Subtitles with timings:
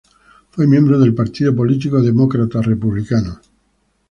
[0.49, 3.39] Fue miembro del partido político Demócrata-Republicano.